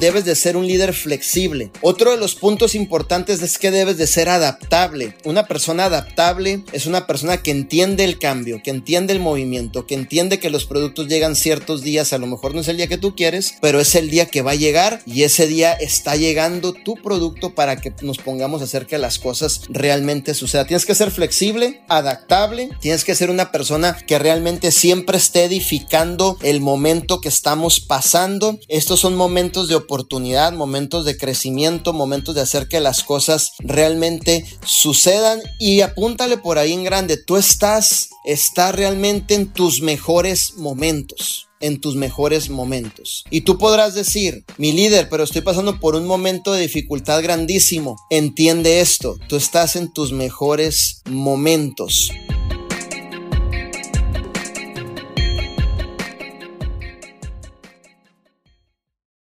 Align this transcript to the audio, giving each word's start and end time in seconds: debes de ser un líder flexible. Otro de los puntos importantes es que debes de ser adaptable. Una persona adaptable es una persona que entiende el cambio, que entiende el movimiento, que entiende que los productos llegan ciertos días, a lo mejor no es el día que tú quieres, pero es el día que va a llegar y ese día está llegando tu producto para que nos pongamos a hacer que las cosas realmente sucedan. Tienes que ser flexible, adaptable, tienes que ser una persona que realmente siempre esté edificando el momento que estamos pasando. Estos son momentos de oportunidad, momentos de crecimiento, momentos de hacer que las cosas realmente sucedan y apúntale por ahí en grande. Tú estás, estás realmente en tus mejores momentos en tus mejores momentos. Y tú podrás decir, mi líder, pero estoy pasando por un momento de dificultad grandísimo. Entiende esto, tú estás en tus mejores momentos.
debes 0.00 0.24
de 0.24 0.34
ser 0.34 0.56
un 0.56 0.66
líder 0.66 0.94
flexible. 0.94 1.70
Otro 1.82 2.10
de 2.10 2.16
los 2.16 2.34
puntos 2.34 2.74
importantes 2.74 3.42
es 3.42 3.58
que 3.58 3.70
debes 3.70 3.98
de 3.98 4.06
ser 4.06 4.28
adaptable. 4.28 5.14
Una 5.24 5.46
persona 5.46 5.84
adaptable 5.84 6.64
es 6.72 6.86
una 6.86 7.06
persona 7.06 7.42
que 7.42 7.50
entiende 7.50 8.04
el 8.04 8.18
cambio, 8.18 8.60
que 8.64 8.70
entiende 8.70 9.12
el 9.12 9.20
movimiento, 9.20 9.86
que 9.86 9.94
entiende 9.94 10.38
que 10.38 10.50
los 10.50 10.64
productos 10.64 11.08
llegan 11.08 11.36
ciertos 11.36 11.82
días, 11.82 12.12
a 12.12 12.18
lo 12.18 12.26
mejor 12.26 12.54
no 12.54 12.62
es 12.62 12.68
el 12.68 12.78
día 12.78 12.88
que 12.88 12.98
tú 12.98 13.14
quieres, 13.14 13.54
pero 13.60 13.80
es 13.80 13.94
el 13.94 14.10
día 14.10 14.26
que 14.26 14.42
va 14.42 14.52
a 14.52 14.56
llegar 14.56 15.02
y 15.06 15.22
ese 15.22 15.46
día 15.46 15.72
está 15.72 16.16
llegando 16.16 16.72
tu 16.72 16.94
producto 16.94 17.54
para 17.54 17.76
que 17.76 17.92
nos 18.02 18.18
pongamos 18.18 18.62
a 18.62 18.64
hacer 18.64 18.86
que 18.86 18.98
las 18.98 19.18
cosas 19.18 19.62
realmente 19.68 20.34
sucedan. 20.34 20.66
Tienes 20.66 20.86
que 20.86 20.94
ser 20.94 21.10
flexible, 21.10 21.82
adaptable, 21.88 22.70
tienes 22.80 23.04
que 23.04 23.14
ser 23.14 23.30
una 23.30 23.52
persona 23.52 23.96
que 24.06 24.18
realmente 24.18 24.70
siempre 24.72 25.18
esté 25.18 25.44
edificando 25.44 26.38
el 26.42 26.60
momento 26.60 27.20
que 27.20 27.28
estamos 27.28 27.80
pasando. 27.80 28.58
Estos 28.68 29.00
son 29.00 29.16
momentos 29.16 29.68
de 29.68 29.74
oportunidad, 29.74 29.89
momentos 30.56 31.04
de 31.04 31.16
crecimiento, 31.16 31.92
momentos 31.92 32.34
de 32.34 32.40
hacer 32.40 32.68
que 32.68 32.80
las 32.80 33.02
cosas 33.02 33.52
realmente 33.58 34.44
sucedan 34.64 35.40
y 35.58 35.80
apúntale 35.80 36.38
por 36.38 36.58
ahí 36.58 36.72
en 36.72 36.84
grande. 36.84 37.16
Tú 37.16 37.36
estás, 37.36 38.10
estás 38.24 38.74
realmente 38.74 39.34
en 39.34 39.52
tus 39.52 39.82
mejores 39.82 40.54
momentos 40.56 41.46
en 41.62 41.78
tus 41.78 41.94
mejores 41.94 42.48
momentos. 42.48 43.24
Y 43.30 43.42
tú 43.42 43.58
podrás 43.58 43.92
decir, 43.94 44.44
mi 44.56 44.72
líder, 44.72 45.10
pero 45.10 45.24
estoy 45.24 45.42
pasando 45.42 45.78
por 45.78 45.94
un 45.94 46.06
momento 46.06 46.54
de 46.54 46.62
dificultad 46.62 47.22
grandísimo. 47.22 47.96
Entiende 48.08 48.80
esto, 48.80 49.18
tú 49.28 49.36
estás 49.36 49.76
en 49.76 49.92
tus 49.92 50.10
mejores 50.10 51.02
momentos. 51.04 52.10